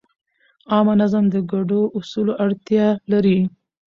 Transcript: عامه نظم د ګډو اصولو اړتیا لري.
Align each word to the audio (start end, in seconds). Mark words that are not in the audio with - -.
عامه 0.71 0.93
نظم 1.01 1.25
د 1.33 1.35
ګډو 1.51 1.81
اصولو 1.97 2.33
اړتیا 2.43 2.87
لري. 3.11 3.39